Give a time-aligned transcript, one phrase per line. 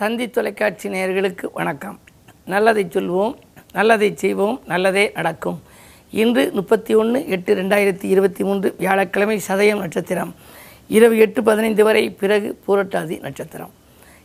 [0.00, 2.00] தந்தி தொலைக்காட்சி நேயர்களுக்கு வணக்கம்.
[2.44, 3.34] நல்லதை சொல்வோம்
[3.72, 5.62] நல்லதை செய்வோம் நல்லதே நடக்கும்.
[6.10, 10.34] இன்று முப்பத்தி ஒன்று எட்டு ரெண்டாயிரத்தி இருபத்தி மூன்று வியாழக்கிழமை சதயம் நட்சத்திரம்.
[10.88, 13.70] இரவு எட்டு பதினைந்து வரை பிறகு பூரட்டாதி நட்சத்திரம்.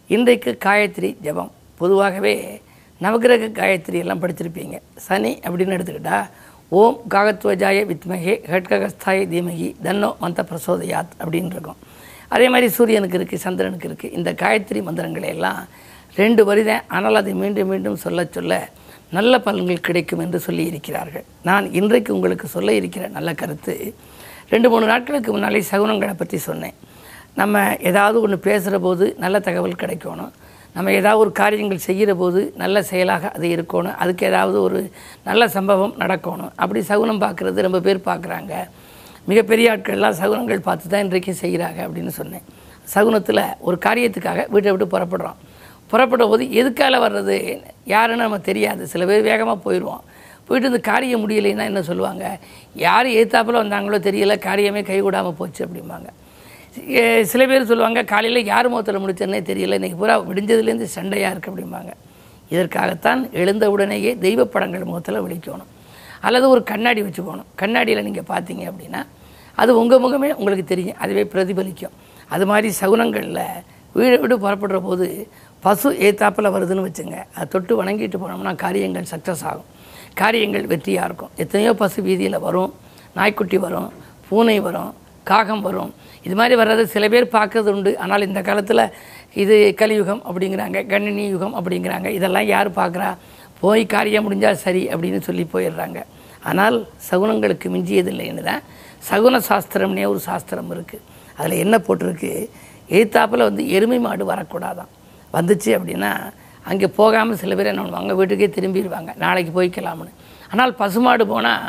[0.07, 1.51] இன்றைக்கு காயத்ரி ஜெபம்.
[1.77, 2.61] பொதுவாகவே
[3.01, 4.79] நவகிரக காயத்ரி எல்லாம் படிச்சிருப்பீங்க.
[4.95, 6.29] சனி அப்படின்னு எடுத்துக்கிட்டா
[6.69, 11.75] ஓம் காகத்வஜாய வித்மகே ஹட்ககஸ்தாய தீமகி தன்னோ மந்த பிரசோதயாத் அப்படின்னு இருக்கும்.
[12.33, 15.61] அதே மாதிரி சூரியனுக்கு இருக்குது சந்திரனுக்கு இருக்குது இந்த காயத்ரி மந்திரங்களை எல்லாம்
[16.21, 16.85] ரெண்டு வரிதான்.
[16.95, 18.53] ஆனால் அதை மீண்டும் மீண்டும் சொல்ல சொல்ல
[19.17, 21.25] நல்ல பலன்கள் கிடைக்கும் என்று சொல்லி இருக்கிறார்கள்.
[21.49, 23.75] நான் இன்றைக்கு உங்களுக்கு சொல்ல இருக்கிற நல்ல கருத்து
[24.53, 26.75] ரெண்டு மூணு நாட்களுக்கு முன்னாலே சகுனங்களை பற்றி சொன்னேன்.
[27.41, 30.33] நம்ம ஏதாவது ஒன்று பேசுகிற போது நல்ல தகவல் கிடைக்கணும்.
[30.75, 33.97] நம்ம ஏதாவது ஒரு காரியங்கள் செய்கிற போது நல்ல செயலாக அது இருக்கணும்.
[34.03, 34.79] அதுக்கு ஏதாவது ஒரு
[35.29, 36.51] நல்ல சம்பவம் நடக்கணும்.
[36.63, 38.53] அப்படி சகுனம் பார்க்குறது ரொம்ப பேர் பார்க்குறாங்க.
[39.29, 42.45] மிகப்பெரிய ஆட்கள்லாம் சகுனங்கள் பார்த்து தான் இன்றைக்கு செய்கிறாங்க அப்படின்னு சொன்னேன்.
[42.93, 45.39] சகுனத்தில் ஒரு காரியத்துக்காக வீட்டை விட்டு புறப்படுறோம்.
[45.91, 47.37] புறப்படும் போது எதுக்கால வர்றது?
[47.93, 48.83] யாருன்னு நம்ம தெரியாது.
[48.93, 50.03] சில பேர் வேகமாக போயிடுவோம்
[50.47, 52.23] போயிட்டு இந்த காரியம் முடியலைன்னா என்ன சொல்லுவாங்க?
[52.85, 56.09] யார் ஏத்தாப்பில் வந்தாங்களோ தெரியல காரியமே கைகூடாமல் போச்சு அப்படிம்பாங்க.
[57.31, 61.91] சில பேர் சொல்லுவாங்க காலையில் யார் முகத்தில் முடிச்சேன்னே தெரியல இன்றைக்கி பூரா விடிஞ்சதுலேருந்து சண்டையாக இருக்குது அப்படிம்பாங்க.
[62.53, 65.71] இதற்காகத்தான் எழுந்த உடனேயே தெய்வ படங்கள் முகத்தில் விழிக்கணும்.
[66.27, 67.49] அல்லது ஒரு கண்ணாடி வச்சு போகணும்.
[67.61, 69.01] கண்ணாடியில் நீங்கள் பார்த்தீங்க அப்படின்னா
[69.61, 70.97] அது உங்கள் முகமே உங்களுக்கு தெரியும்.
[71.03, 71.95] அதுவே பிரதிபலிக்கும்.
[72.35, 73.43] அது மாதிரி சகுனங்களில்
[73.97, 75.05] வீடு வீடு புறப்படுற போது
[75.65, 77.17] பசு ஏத்தாப்பில் வருதுன்னு வச்சுங்க.
[77.35, 79.69] அதை தொட்டு வணங்கிட்டு போனோம்னா காரியங்கள் சக்ஸஸ் ஆகும்.
[80.21, 81.31] காரியங்கள் வெற்றியாக இருக்கும்.
[81.43, 82.73] எத்தனையோ பசு வீதியில் வரும்.
[83.17, 83.89] நாய்க்குட்டி வரும்.
[84.29, 84.91] பூனை வரும்.
[85.29, 85.91] காகம் வரும்.
[86.25, 87.91] இது மாதிரி வர்றது சில பேர் பார்க்கறது உண்டு.
[88.03, 88.83] ஆனால் இந்த காலத்தில்
[89.43, 92.09] இது கலியுகம் அப்படிங்கிறாங்க கணினி யுகம் அப்படிங்கிறாங்க.
[92.17, 93.09] இதெல்லாம் யார் பார்க்குறா?
[93.61, 95.99] போய் காரியம் முடிஞ்சால் சரி அப்படின்னு சொல்லி போயிடுறாங்க.
[96.49, 98.63] ஆனால் சகுனங்களுக்கு மிஞ்சியதில்லைன்னு தான்
[99.09, 101.03] சகுன சாஸ்திரம்னே ஒரு சாஸ்திரம் இருக்குது
[101.37, 102.31] அதில் என்ன போட்டிருக்கு?
[102.97, 104.91] எழுத்தாப்பில் வந்து எருமை மாடு வரக்கூடாதான்.
[105.37, 106.11] வந்துச்சு அப்படின்னா
[106.69, 108.13] அங்கே போகாமல் சில பேர் என்ன பண்ணுவாங்க?
[108.19, 109.11] வீட்டுக்கே திரும்பிடுவாங்க.
[109.23, 110.13] நாளைக்கு போய்க்கலாம்னு.
[110.51, 111.65] ஆனால் பசுமாடு போனால்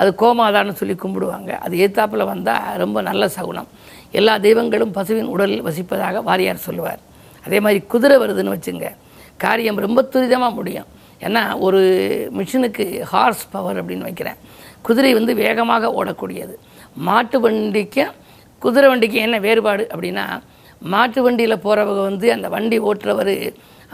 [0.00, 1.50] அது கோமாதான்னு சொல்லி கும்பிடுவாங்க.
[1.64, 3.68] அது ஏத்தாப்பில் வந்தால் ரொம்ப நல்ல சகுனம்.
[4.18, 7.00] எல்லா தெய்வங்களும் பசுவின் உடலில் வசிப்பதாக வாரியார் சொல்லுவார்.
[7.46, 8.88] அதே மாதிரி குதிரை வருதுன்னு வச்சுங்க.
[9.44, 10.88] காரியம் ரொம்ப துரிதமாக முடியும்.
[11.26, 11.80] ஏன்னா ஒரு
[12.38, 14.38] மிஷினுக்கு ஹார்ஸ் பவர் அப்படின்னு வைக்கிறேன்.
[14.86, 16.54] குதிரை வந்து வேகமாக ஓடக்கூடியது.
[17.08, 18.14] மாட்டு வண்டிக்கும்
[18.64, 20.26] குதிரை வண்டிக்கும் என்ன வேறுபாடு அப்படின்னா
[20.92, 23.34] மாட்டு வண்டியில் போகிறவங்க வந்து அந்த வண்டி ஓட்டுறவர்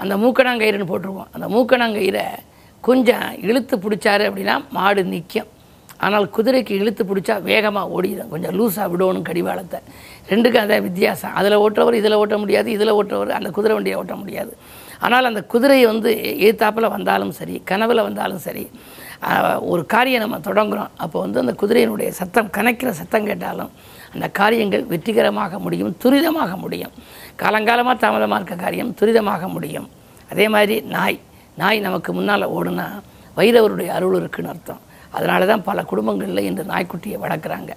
[0.03, 1.31] அந்த மூக்கணாங்கயிறுன்னு போட்டிருவோம்.
[1.35, 2.27] அந்த மூக்கணாங்கயிறை
[2.89, 5.51] கொஞ்சம் இழுத்து பிடிச்சாரு அப்படின்னா மாடு நிற்கும்
[6.05, 8.31] ஆனால் குதிரைக்கு இழுத்து பிடிச்சா வேகமாக ஓடிடும்.
[8.33, 9.79] கொஞ்சம் லூஸாக விடணும் கடிவாளத்தை.
[10.31, 11.35] ரெண்டுக்கும் அதான் வித்தியாசம்.
[11.41, 14.53] அதில் ஓட்டுறவர் இதில் ஓட்ட முடியாது இதில் ஓட்டுறவர் அந்த குதிரை வண்டியை ஓட்ட முடியாது.
[15.07, 16.11] ஆனால் அந்த குதிரையை வந்து
[16.45, 18.65] எதிர்த்தாப்பில் வந்தாலும் சரி கனவில் வந்தாலும் சரி
[19.73, 20.91] ஒரு காரியம் நம்ம தொடங்குறோம்.
[21.05, 23.71] அப்போ வந்து அந்த குதிரையினுடைய சத்தம் கணக்கிற சத்தம் கேட்டாலும்
[24.15, 26.95] அந்த காரியங்கள் வெற்றிகரமாக முடியும் துரிதமாக முடியும்.
[27.43, 29.87] காலங்காலமாக தாமதமாக இருக்க காரியம் துரிதமாக முடியும்.
[30.33, 31.19] அதே மாதிரி நாய்
[31.63, 32.87] நாய் நமக்கு முன்னால் ஓடுனா
[33.39, 34.83] வைரவருடைய அருள் இருக்குன்னு அர்த்தம்.
[35.17, 37.73] அதனால தான் பல குடும்பங்களில் இந்த நாய்க்குட்டியை வளர்க்குறாங்க.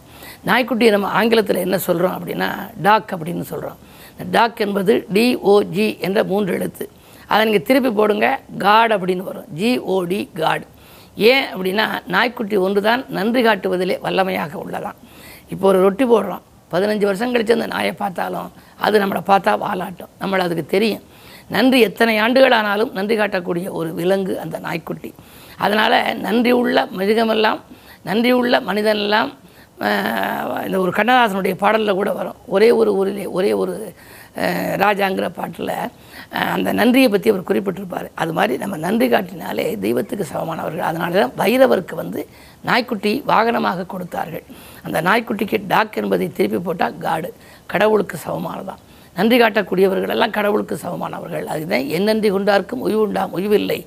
[0.50, 2.50] நாய்க்குட்டியை நம்ம ஆங்கிலத்தில் என்ன சொல்கிறோம் அப்படின்னா
[2.88, 3.80] டாக் அப்படின்னு சொல்கிறோம்
[4.36, 6.86] டாக் என்பது டிஓஜி என்ற மூன்று எழுத்து.
[7.30, 8.28] அதை நீங்கள் திருப்பி போடுங்க.
[8.66, 9.48] காட் அப்படின்னு வரும்.
[9.60, 10.66] ஜிஓடி காட்
[11.32, 14.98] ஏன் அப்படின்னா நாய்க்குட்டி ஒன்று தான் நன்றி காட்டுவதிலே வல்லமையாக உள்ளதாம்.
[15.54, 16.44] இப்போ ஒரு ரொட்டி போடுறோம்.
[16.74, 18.50] பதினஞ்சு வருஷம் கழிச்சு அந்த நாயை பார்த்தாலும்
[18.86, 20.12] அது நம்மளை பார்த்தா வாலாட்டும்.
[20.22, 21.04] நம்மளை அதுக்கு தெரியும்.
[21.56, 25.12] நன்றி எத்தனை ஆண்டுகள் ஆனாலும் நன்றி காட்டக்கூடிய ஒரு விலங்கு அந்த நாய்க்குட்டி.
[25.66, 27.60] அதனால் நன்றி உள்ள மிருகமெல்லாம்
[28.10, 29.32] நன்றி உள்ள மனிதனெல்லாம்
[30.66, 32.38] இந்த ஒரு கண்ணதாசனுடைய பாடலில் கூட வரும்.
[32.56, 33.74] ஒரே ஒரு ஊரிலே ஒரே ஒரு
[34.84, 35.74] ராஜாங்கிற பாட்டில்
[36.56, 38.08] அந்த நன்றியை பற்றி அவர் குறிப்பிட்டிருப்பார்.
[38.22, 40.88] அது மாதிரி நம்ம நன்றி காட்டினாலே தெய்வத்துக்கு சமமானவர்கள்.
[40.90, 42.22] அதனால தான் பைரவருக்கு வந்து
[42.70, 44.46] நாய்க்குட்டி வாகனமாக கொடுத்தார்கள்.
[44.86, 47.32] அந்த நாய்க்குட்டிக்கு டாக் என்பதை திருப்பி போட்டால் காடு.
[47.74, 48.82] கடவுளுக்கு சமமானதான்.
[49.18, 51.48] நன்றி காட்டக்கூடியவர்கள் எல்லாம் கடவுளுக்கு சமமானவர்கள்.
[51.54, 53.80] அதுதான் என் நன்றி கொண்டார்க்கும் உய்வு உண்டாம் உய்வில்லை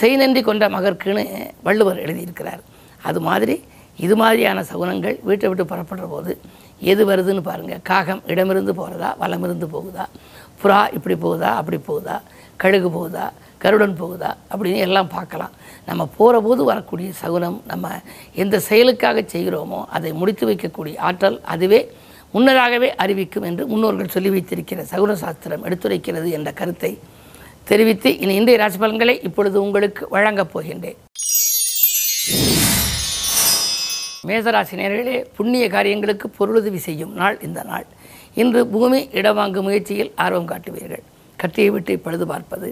[0.00, 1.24] செய் நன்றி கொண்ட மகர்க்குன்னு
[1.68, 2.62] வள்ளுவர் எழுதியிருக்கிறார்.
[3.08, 3.56] அது மாதிரி
[4.06, 6.32] இது மாதிரியான சகுனங்கள் வீட்டை விட்டு புறப்படுற போது
[6.90, 10.04] எது வருதுன்னு பாருங்கள் காகம் இடமிருந்து போகிறதா வலமிருந்து போகுதா?
[10.62, 12.16] புறா இப்படி போகுதா அப்படி போகுதா
[12.62, 13.26] கழுகு போகுதா
[13.62, 15.54] கருடன் போகுதா அப்படின்னு எல்லாம் பார்க்கலாம்.
[15.88, 17.86] நம்ம போகிற போது வரக்கூடிய சகுனம் நம்ம
[18.42, 21.80] எந்த செயலுக்காக செய்கிறோமோ அதை முடித்து வைக்கக்கூடிய ஆற்றல் அதுவே
[22.34, 26.92] முன்னதாகவே அறிவிக்கும் என்று முன்னோர்கள் சொல்லி வைத்திருக்கிற சகுன சாஸ்திரம் எடுத்துரைக்கிறது என்ற கருத்தை
[27.70, 30.98] தெரிவித்து இனி இன்றைய ராசி பலன்களை இப்பொழுது உங்களுக்கு வழங்கப் போகின்றேன்.
[34.28, 37.86] மேசராசி நேர்களே புண்ணிய காரியங்களுக்கு பொருளுதவி செய்யும் நாள் இந்த நாள்.
[38.40, 41.04] இன்று பூமி இடம் வாங்கும் முயற்சியில் ஆர்வம் காட்டுவீர்கள்.
[41.40, 42.68] கட்டிய வீட்டை பழுது பார்ப்பது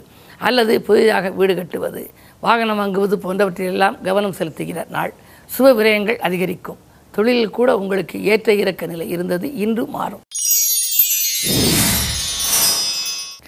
[0.46, 2.02] அல்லது புதிதாக வீடு கட்டுவது
[2.44, 5.12] வாகனம் வாங்குவது போன்றவற்றிலெல்லாம் கவனம் செலுத்துகிற நாள்.
[5.54, 6.80] சுப விரயங்கள் அதிகரிக்கும்.
[7.14, 10.24] தொழிலில் கூட உங்களுக்கு ஏற்ற இறக்க நிலை இருந்தது இன்று மாறும்.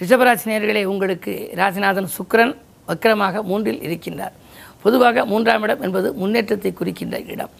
[0.01, 2.53] ரிஷபராசினியர்களே உங்களுக்கு ராசிநாதன் சுக்கிரன்
[2.89, 4.35] வக்கரமாக மூன்றில் இருக்கின்றார்.
[4.83, 7.53] பொதுவாக மூன்றாம் இடம் என்பது முன்னேற்றத்தை குறிக்கின்ற இடம்.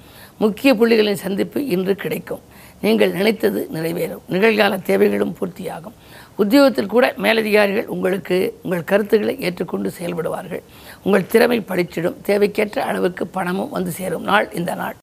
[0.44, 2.44] முக்கிய புள்ளிகளின் சந்திப்பு இன்று கிடைக்கும்.
[2.82, 4.22] நீங்கள் நினைத்தது நிறைவேறும்.
[4.30, 5.96] நிகழ்கால தேவைகளும் பூர்த்தியாகும்.
[6.36, 10.62] உத்தியோகத்தில் கூட மேலதிகாரிகள் உங்களுக்கு உங்கள் கருத்துக்களை ஏற்றுக்கொண்டு செயல்படுவார்கள்.
[11.04, 12.16] உங்கள் திறமை படிச்சிடும்.
[12.26, 14.24] தேவைக்கேற்ற அளவுக்கு பணமும் வந்து சேரும்.
[14.24, 14.96] நாள் இந்த நாள்.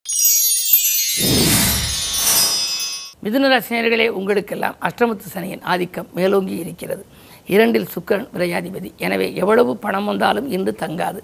[3.25, 7.07] மிதுனராசினியர்களே உங்களுக்கெல்லாம் அஷ்டமத்து சனியின் ஆதிக்கம் மேலோங்கி இருக்கிறது.
[7.47, 8.91] இரண்டில் சுக்கிரன் விரையாதிபதி.
[8.97, 11.21] எனவே எவ்வளவு பணம் வந்தாலும் இன்று தங்காது.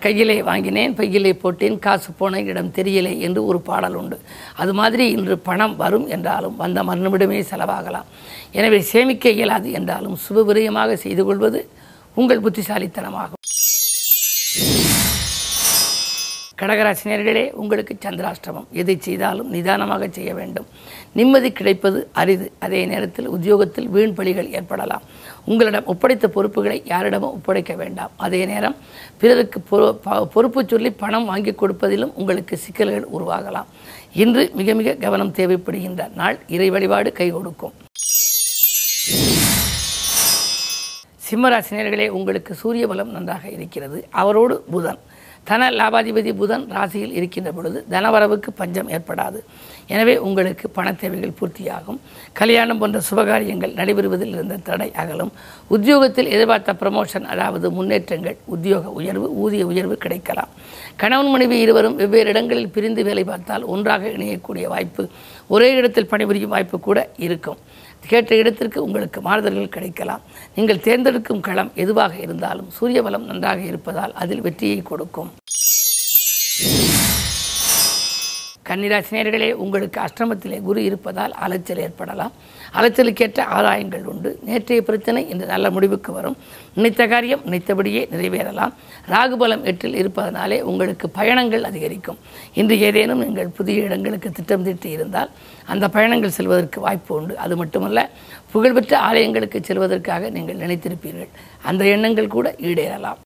[0.00, 4.20] கையிலே வாங்கினேன் பையிலே போட்டேன் காசு போன இடம் தெரியலை என்று ஒரு பாடல் உண்டு.
[4.56, 8.08] அது மாதிரி இன்று பணம் வரும் என்றாலும் வந்த மறுநிமிடமே செலவாகலாம்.
[8.52, 11.68] எனவே சேமிக்க இயலாது என்றாலும் சுபவிரயமாக செய்து கொள்வது
[12.14, 13.40] உங்கள் புத்திசாலித்தனமாகும்.
[16.60, 18.66] கடகராசினியர்களே உங்களுக்கு சந்திராஷ்டமம்.
[18.70, 20.66] எதை செய்தாலும் நிதானமாக செய்ய வேண்டும்.
[21.12, 22.52] நிம்மதி கிடைப்பது அரிது.
[22.58, 25.02] அதே நேரத்தில் உத்தியோகத்தில் வீண் பலிகள் ஏற்படலாம்.
[25.44, 28.10] உங்களிடம் ஒப்படைத்த பொறுப்புகளை யாரிடமும் ஒப்படைக்க வேண்டாம்.
[28.16, 28.76] அதே நேரம்
[29.18, 33.64] பிறருக்கு ப- பொறுப்பு சொல்லி பணம் வாங்கி கொடுப்பதிலும் உங்களுக்கு சிக்கல்கள் உருவாகலாம்.
[34.12, 37.72] இன்று மிக மிக கவனம் தேவைப்படுகின்ற நாள் இறை வழிபாடு கை கொடுக்கும்.
[41.30, 44.06] சிம்மராசினியர்களே உங்களுக்கு சூரிய பலம் நன்றாக இருக்கிறது.
[44.10, 44.98] அவரோடு புதன்.
[45.48, 49.38] தன லாபாதிபதி புதன் ராசியில் இருக்கின்ற பொழுது தனவரவுக்கு பஞ்சம் ஏற்படாது.
[49.94, 51.98] எனவே உங்களுக்கு பண தேவைகள் பூர்த்தியாகும்.
[52.40, 55.32] கல்யாணம் போன்ற சுபகாரியங்கள் நடைபெறுவதில் இருந்த தடை அகலும்.
[55.74, 60.52] உத்தியோகத்தில் எதிர்பார்த்த ப்ரமோஷன் அதாவது முன்னேற்றங்கள் உத்தியோக உயர்வு ஊதிய உயர்வு கிடைக்கலாம்.
[60.96, 65.08] கணவன் மனைவி இருவரும் வெவ்வேறு இடங்களில் பிரிந்து வேலை பார்த்தால் ஒன்றாக இணையக்கூடிய வாய்ப்பு
[65.48, 67.58] ஒரே இடத்தில் பணிபுரியும் வாய்ப்பு கூட இருக்கும்.
[68.06, 70.22] கேட்ட இடத்திற்கு உங்களுக்கு மாறுதல்கள் கிடைக்கலாம்.
[70.54, 75.30] நீங்கள் தேர்ந்தெடுக்கும் களம் எதுவாக இருந்தாலும் சூரிய பலம் நன்றாக இருப்பதால் அதில் வெற்றியை கொடுக்கும்.
[78.68, 82.32] கன்னிராசினியர்களே உங்களுக்கு அஷ்டமத்திலே குரு இருப்பதால் அலைச்சல் ஏற்படலாம்.
[82.74, 84.38] அலைச்சலுக்கேற்ற ஆதாயங்கள் உண்டு.
[84.42, 86.36] நேற்றைய பிரச்சனை இன்று நல்ல முடிவுக்கு வரும்.
[86.74, 88.72] நினைத்த காரியம் நினைத்தபடியே நிறைவேறலாம்.
[89.08, 92.18] ராகுபலம் எட்டில் இருப்பதனாலே உங்களுக்கு பயணங்கள் அதிகரிக்கும்.
[92.54, 95.30] இன்று ஏதேனும் நீங்கள் புதிய இடங்களுக்கு திட்டம் தீட்டி இருந்தால்
[95.66, 97.38] அந்த பயணங்கள் செல்வதற்கு வாய்ப்பு உண்டு.
[97.38, 98.10] அது மட்டுமல்ல
[98.52, 101.28] புகழ்பெற்ற ஆலயங்களுக்கு செல்வதற்காக நீங்கள் நினைத்திருப்பீர்கள்.
[101.62, 103.20] அந்த எண்ணங்கள் கூட ஈடேறலாம்.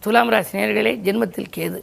[0.00, 1.82] துலாம் ராசி நேர்களே ஜென்மத்தில் கேது.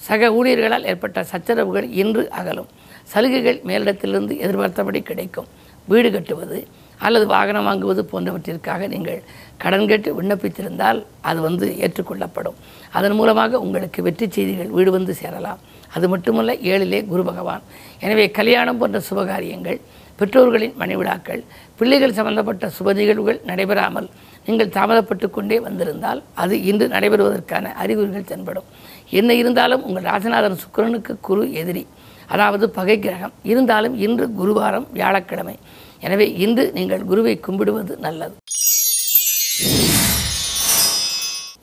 [0.00, 2.68] சக ஊழியர்களால் ஏற்பட்ட சச்சரவுகள் இன்று அகலும்.
[3.12, 5.48] சலுகைகள் மேலிடத்திலிருந்து எதிர்பார்த்தபடி கிடைக்கும்.
[5.92, 6.58] வீடு கட்டுவது
[7.06, 9.20] அல்லது வாகனம் வாங்குவது போன்றவற்றிற்காக நீங்கள்
[9.62, 12.56] கடன் கேட்டு விண்ணப்பித்திருந்தால் அது வந்து ஏற்றுக்கொள்ளப்படும்.
[12.98, 15.60] அதன் மூலமாக உங்களுக்கு வெற்றி செய்திகள் வீடு வந்து சேரலாம்.
[15.96, 17.62] அது மட்டுமல்ல ஏழிலே குரு பகவான்.
[18.06, 19.78] எனவே கல்யாணம் போன்ற சுபகாரியங்கள்
[20.20, 21.40] பெற்றோர்களின் மனைவிழாக்கள்
[21.78, 24.08] பிள்ளைகள் சம்பந்தப்பட்ட சுப நிகழ்வுகள் நடைபெறாமல்
[24.46, 28.68] நீங்கள் தாமதப்பட்டு கொண்டே வந்திருந்தால் அது இன்று நடைபெறுவதற்கான அறிகுறிகள் தென்படும்.
[29.10, 31.86] என்ன இருந்தாலும் உங்கள் ராசிநாதன் சுக்கிரனுக்கு குரு எதிரி.
[32.26, 33.32] அதாவது பகை கிரகம்.
[33.42, 35.58] இருந்தாலும் இன்று குருவாரம் வியாழக்கிழமை.
[36.00, 38.34] எனவே இன்று நீங்கள் குருவை கும்பிடுவது நல்லது.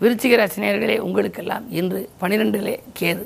[0.01, 3.25] விருச்சிக ராசினியர்களே உங்களுக்கெல்லாம் இன்று பனிரெண்டிலே கேது.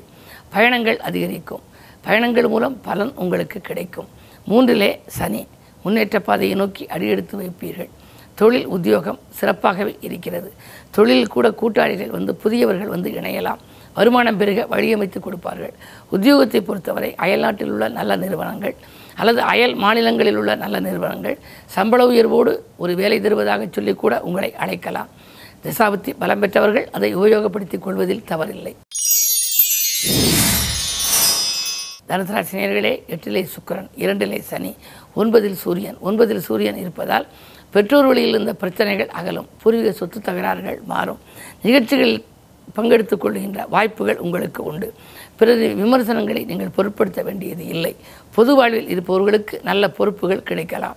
[0.50, 1.60] பயணங்கள் அதிகரிக்கும்.
[2.00, 4.08] பயணங்கள் மூலம் பலன் உங்களுக்கு கிடைக்கும்.
[4.48, 5.46] மூன்றிலே சனி.
[5.82, 7.88] முன்னேற்ற பாதையை நோக்கி அடியெடுத்து வைப்பீர்கள்.
[8.34, 10.52] தொழில் உத்தியோகம் சிறப்பாகவே இருக்கிறது.
[10.90, 13.58] தொழிலில் கூட கூட்டாளிகள் வந்து புதியவர்கள் வந்து இணையலாம்.
[13.98, 15.74] வருமானம் பெருக வழியமைத்து கொடுப்பார்கள்.
[16.14, 18.76] உத்தியோகத்தை பொறுத்தவரை அயல்நாட்டில் உள்ள நல்ல நிறுவனங்கள்
[19.20, 21.36] அல்லது அயல் மாநிலங்களில் உள்ள நல்ல நிறுவனங்கள்
[21.76, 25.10] சம்பள உயர்வோடு ஒரு வேலை தருவதாக சொல்லிக்கூட உங்களை அழைக்கலாம்.
[25.64, 28.72] திசாபத்தி பலம் பெற்றவர்கள் அதை உபயோகப்படுத்திக் கொள்வதில் தவறில்லை.
[32.10, 34.70] தனுசராசினியர்களே எட்டிலே சுக்கிரன் இரண்டிலே சனி
[35.20, 35.98] ஒன்பதில் சூரியன்.
[36.08, 37.26] ஒன்பதில் சூரியன் இருப்பதால்
[37.74, 39.48] பெற்றோர் வழியில் இருந்த பிரச்சனைகள் அகலும்.
[39.62, 41.20] பூர்வீக சொத்து தகராறுகள் மாறும்.
[41.66, 42.22] நிகழ்ச்சிகளில்
[42.74, 44.94] பங்கெடுத்துக் கொள்கின்ற வாய்ப்புகள் உங்களுக்கு உண்டு.
[45.36, 47.96] பிறகு விமர்சனங்களை நீங்கள் பொருட்படுத்த வேண்டியது இல்லை.
[48.34, 50.96] பொது வாழ்வில் இருப்பவர்களுக்கு நல்ல பொறுப்புகள் கிடைக்கலாம்.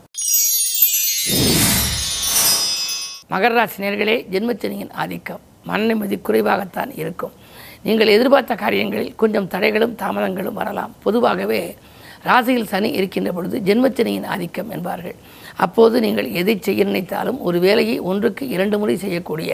[3.32, 7.32] மகர ராசி நேர்களே ஜென்மச்சனியின் ஆதிக்கம் மனநிம்மதி குறைவாகத்தான் இருக்கும்.
[7.84, 10.96] நீங்கள் எதிர்பார்த்த காரியங்களில் கொஞ்சம் தடைகளும் தாமதங்களும் வரலாம்.
[11.04, 11.76] பொதுவாகவே
[12.24, 15.16] ராசியில் சனி இருக்கின்ற பொழுது ஜென்மச்சனியின் ஆதிக்கம் என்பார்கள்.
[15.66, 19.52] அப்போது நீங்கள் எதை செய்ய நினைத்தாலும் ஒரு வேலையை ஒன்றுக்கு இரண்டு முறை செய்யக்கூடிய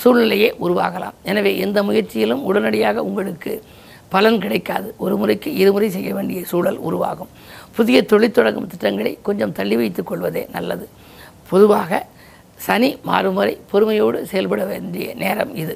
[0.00, 1.16] சூழ்நிலையே உருவாகலாம்.
[1.30, 3.52] எனவே எந்த முயற்சியிலும் உடனடியாக உங்களுக்கு
[4.14, 4.88] பலன் கிடைக்காது.
[5.04, 7.30] ஒரு முறைக்கு இருமுறை செய்ய வேண்டிய சூழல் உருவாகும்.
[7.76, 10.86] புதிய தொழில் தொடங்கும் திட்டங்களை கொஞ்சம் தள்ளி வைத்துக் கொள்வதே நல்லது.
[11.50, 12.00] பொதுவாக
[12.66, 15.74] சனி மாறும் வரை பொறுமையோடு செயல்பட வேண்டிய நேரம் இது.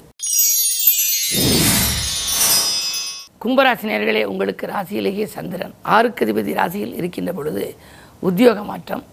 [3.43, 5.75] கும்பராசி நேர்களே உங்களுக்கு ராசியிலேயே சந்திரன்.
[5.97, 7.65] ஆறுக்கு அதிபதி ராசியில் இருக்கின்ற பொழுது
[8.29, 9.05] உத்தியோக மாற்றம்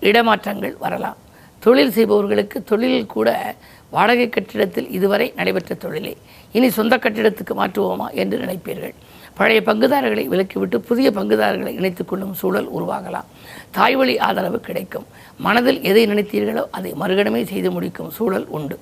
[0.00, 1.16] இடமாற்றங்கள் வரலாம்.
[1.58, 3.56] தொழில் செய்பவர்களுக்கு தொழிலில் கூட
[3.90, 6.16] வாடகை கட்டிடத்தில் இதுவரை நடைபெற்ற தொழிலை.
[6.52, 8.94] இனி சொந்த கட்டிடத்துக்கு மாற்றுவோமா என்று நினைப்பீர்கள்.
[9.34, 13.28] பழைய பங்குதாரர்களை விலக்கிவிட்டு புதிய பங்குதாரர்களை இணைத்துக் கொள்ளும் சூழல் உருவாகலாம்.
[13.70, 15.06] தாய்வழி ஆதரவு கிடைக்கும்.
[15.38, 18.78] மனதில் எதை நினைத்தீர்களோ அதை மறுகணமே செய்து முடிக்கும் சூழல் உண்டு.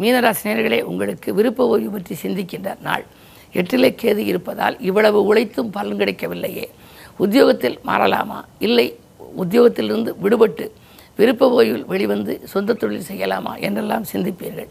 [0.00, 3.04] மீனராசினியர்களே உங்களுக்கு விருப்ப ஓய்வு பற்றி சிந்திக்கின்ற நாள்.
[3.52, 6.70] எட்டிலே கேது இருப்பதால் இவ்வளவு உழைத்தும் பலன் கிடைக்கவில்லையே.
[7.18, 8.38] உத்தியோகத்தில் மாறலாமா?
[8.58, 8.86] இல்லை
[9.42, 10.66] உத்தியோகத்திலிருந்து விடுபட்டு
[11.18, 14.68] விருப்ப ஓய்வில் வெளிவந்து சொந்த தொழில் செய்யலாமா என்றெல்லாம் சிந்திப்பீர்கள்.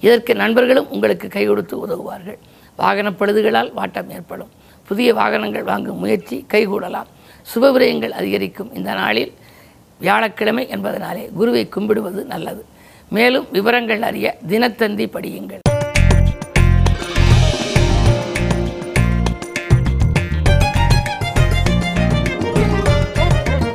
[0.00, 2.38] இதற்கு நண்பர்களும் உங்களுக்கு கை கொடுத்து உதவுவார்கள்.
[2.76, 4.50] வாகன பழுதுகளால் வாட்டம் ஏற்படும்.
[4.88, 7.10] புதிய வாகனங்கள் வாங்கும் முயற்சி கைகூடலாம்.
[7.54, 8.74] சுப விரயங்கள் அதிகரிக்கும்.
[8.74, 9.32] இந்த நாளில்
[9.98, 12.64] வியாழக்கிழமை என்பதனாலே குருவை கும்பிடுவது நல்லது.
[13.08, 15.69] மேலும் விவரங்கள் அறிய தினத்தந்தி படியுங்கள்.